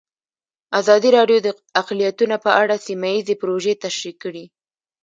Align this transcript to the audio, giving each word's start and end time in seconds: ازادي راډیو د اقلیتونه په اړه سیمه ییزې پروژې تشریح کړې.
ازادي 0.79 1.09
راډیو 1.17 1.39
د 1.43 1.47
اقلیتونه 1.81 2.35
په 2.45 2.49
اړه 2.61 2.75
سیمه 2.87 3.09
ییزې 3.15 3.35
پروژې 3.41 3.73
تشریح 3.83 4.15
کړې. 4.23 4.45